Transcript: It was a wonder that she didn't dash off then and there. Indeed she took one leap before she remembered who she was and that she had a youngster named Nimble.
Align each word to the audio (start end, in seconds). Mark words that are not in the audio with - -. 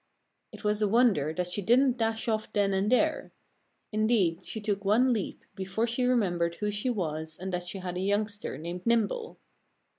It 0.51 0.63
was 0.63 0.81
a 0.81 0.87
wonder 0.87 1.31
that 1.31 1.45
she 1.51 1.61
didn't 1.61 1.95
dash 1.97 2.27
off 2.27 2.51
then 2.51 2.73
and 2.73 2.91
there. 2.91 3.33
Indeed 3.91 4.41
she 4.41 4.59
took 4.59 4.83
one 4.83 5.13
leap 5.13 5.45
before 5.53 5.85
she 5.85 6.05
remembered 6.05 6.55
who 6.55 6.71
she 6.71 6.89
was 6.89 7.37
and 7.37 7.53
that 7.53 7.67
she 7.67 7.77
had 7.77 7.97
a 7.97 8.01
youngster 8.01 8.57
named 8.57 8.83
Nimble. 8.87 9.37